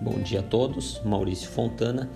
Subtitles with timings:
[0.00, 1.00] Bom dia a todos.
[1.04, 2.10] Maurício Fontana,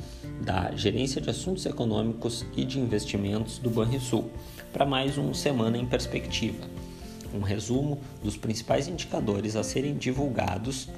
[0.44, 4.30] da Gerência de Assuntos Econômicos e de Investimentos do Banrisul,
[4.70, 6.66] para mais um Semana em Perspectiva.
[7.34, 10.90] Um resumo dos principais indicadores a serem divulgados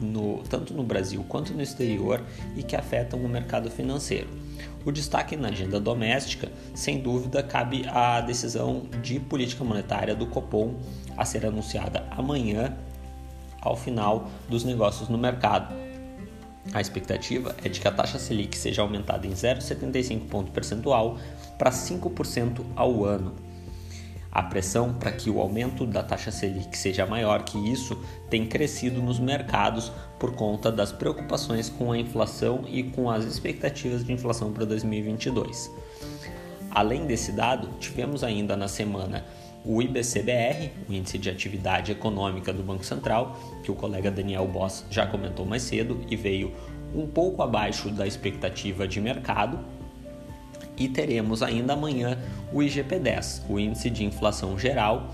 [0.00, 2.22] no, tanto no Brasil quanto no exterior
[2.56, 4.28] e que afetam o mercado financeiro.
[4.86, 10.76] O destaque na agenda doméstica, sem dúvida, cabe à decisão de política monetária do Copom
[11.14, 12.74] a ser anunciada amanhã
[13.60, 15.74] ao final dos negócios no mercado.
[16.72, 21.18] A expectativa é de que a taxa Selic seja aumentada em 0,75 ponto percentual
[21.58, 23.34] para 5% ao ano.
[24.30, 27.98] A pressão para que o aumento da taxa Selic seja maior que isso
[28.28, 34.04] tem crescido nos mercados por conta das preocupações com a inflação e com as expectativas
[34.04, 35.70] de inflação para 2022.
[36.70, 39.24] Além desse dado, tivemos ainda na semana
[39.66, 44.84] o IBCBR, o Índice de Atividade Econômica do Banco Central, que o colega Daniel Boss
[44.88, 46.52] já comentou mais cedo e veio
[46.94, 49.58] um pouco abaixo da expectativa de mercado.
[50.76, 52.16] E teremos ainda amanhã
[52.52, 55.10] o IGP-10, o Índice de Inflação Geral,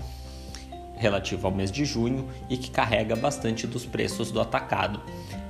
[0.95, 5.01] relativo ao mês de junho e que carrega bastante dos preços do atacado.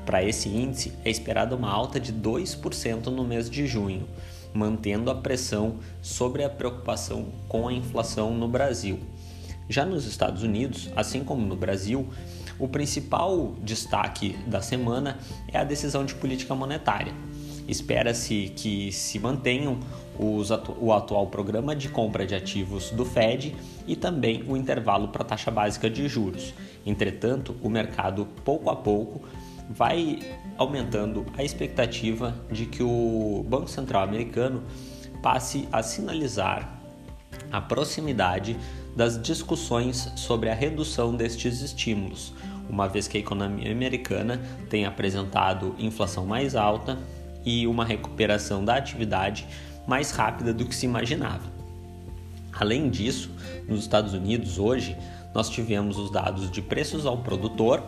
[0.06, 4.08] Para esse índice, é esperada uma alta de 2% no mês de junho
[4.54, 9.00] mantendo a pressão sobre a preocupação com a inflação no Brasil.
[9.70, 12.08] Já nos Estados Unidos, assim como no Brasil,
[12.60, 15.18] o principal destaque da semana
[15.52, 17.14] é a decisão de política monetária.
[17.68, 19.80] Espera-se que se mantenham
[20.54, 23.56] atu o atual programa de compra de ativos do Fed
[23.88, 26.54] e também o intervalo para a taxa básica de juros.
[26.86, 29.22] Entretanto, o mercado pouco a pouco
[29.70, 30.20] vai
[30.58, 34.64] aumentando a expectativa de que o Banco Central americano
[35.22, 36.80] passe a sinalizar
[37.52, 38.58] a proximidade
[38.96, 42.34] das discussões sobre a redução destes estímulos,
[42.70, 46.98] uma vez que a economia americana tem apresentado inflação mais alta
[47.46, 49.48] e uma recuperação da atividade
[49.88, 51.52] mais rápida do que se imaginava.
[52.54, 53.32] Além disso,
[53.68, 54.96] nos Estados Unidos hoje
[55.34, 57.84] nós tivemos os dados de preços ao produtor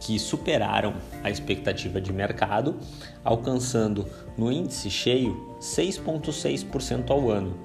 [0.00, 2.76] que superaram a expectativa de mercado,
[3.24, 7.58] alcançando no índice cheio 6,6% ao ano,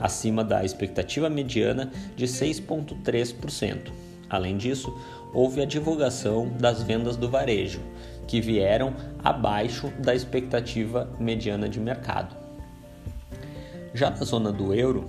[0.00, 3.92] acima da expectativa mediana de 6,3%.
[4.28, 4.96] Além disso,
[5.32, 7.80] houve a divulgação das vendas do varejo,
[8.26, 12.34] que vieram abaixo da expectativa mediana de mercado.
[13.92, 15.04] Já na zona do euro,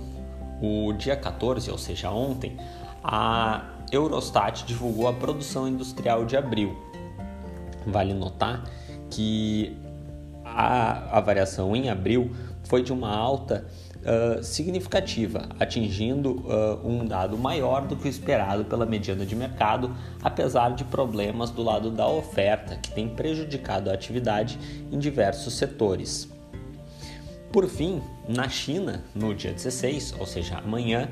[0.60, 2.56] o dia 14, ou seja, ontem,
[3.02, 6.76] a Eurostat divulgou a produção industrial de abril.
[7.86, 8.64] Vale notar
[9.10, 9.76] que
[10.44, 12.30] a, a variação em abril
[12.64, 13.64] foi de uma alta
[13.96, 19.94] uh, significativa, atingindo uh, um dado maior do que o esperado pela mediana de mercado,
[20.22, 24.58] apesar de problemas do lado da oferta que tem prejudicado a atividade
[24.90, 26.28] em diversos setores.
[27.52, 31.08] Por fim, na China, no dia 16, ou seja, amanhã,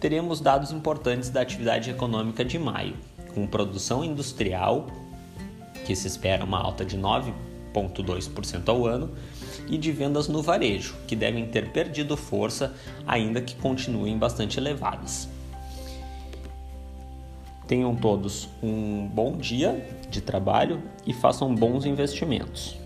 [0.00, 2.94] teremos dados importantes da atividade econômica de maio,
[3.34, 4.86] com produção industrial,
[5.84, 9.10] que se espera uma alta de 9,2% ao ano,
[9.68, 12.74] e de vendas no varejo, que devem ter perdido força,
[13.06, 15.28] ainda que continuem bastante elevadas.
[17.66, 22.83] Tenham todos um bom dia de trabalho e façam bons investimentos.